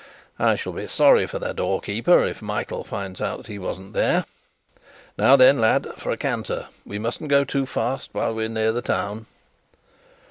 "I 0.39 0.55
shall 0.55 0.73
be 0.73 0.87
sorry 0.87 1.27
for 1.27 1.37
the 1.37 1.53
doorkeeper 1.53 2.25
if 2.25 2.41
Michael 2.41 2.83
finds 2.83 3.21
out 3.21 3.37
that 3.37 3.45
he 3.45 3.59
wasn't 3.59 3.93
there. 3.93 4.25
Now 5.15 5.35
then, 5.35 5.61
lad, 5.61 5.89
for 5.95 6.09
a 6.09 6.17
canter. 6.17 6.69
We 6.87 6.97
mustn't 6.97 7.29
go 7.29 7.43
too 7.43 7.67
fast 7.67 8.09
while 8.11 8.33
we're 8.33 8.49
near 8.49 8.71
the 8.71 8.81
town." 8.81 9.27